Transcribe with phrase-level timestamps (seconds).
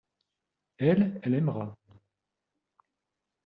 [0.79, 1.77] Elle, elle aimera.